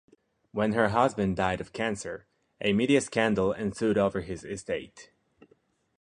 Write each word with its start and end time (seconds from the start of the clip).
When 0.51 0.71
her 0.73 0.87
husband 0.89 1.35
died 1.35 1.61
of 1.61 1.73
cancer, 1.73 2.25
a 2.59 2.73
media 2.73 3.01
scandal 3.01 3.51
ensued 3.53 3.99
over 3.99 4.21
his 4.21 4.43
estate. 4.43 5.11